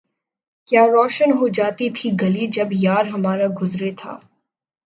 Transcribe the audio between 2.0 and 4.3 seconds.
گلی جب یار ہمارا گزرے تھا